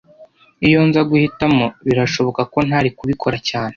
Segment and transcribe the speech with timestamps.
[0.67, 3.69] Iyo nza guhitamo, birashoboka ko ntari kubikora cyane